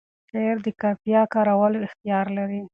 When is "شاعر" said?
0.29-0.57